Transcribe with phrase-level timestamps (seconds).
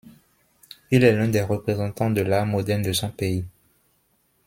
[0.89, 3.45] Il est l'un des représentants de l'art moderne de son pays.